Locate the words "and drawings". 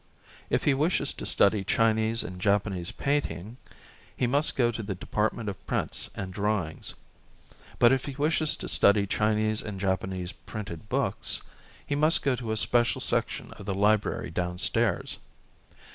6.15-6.95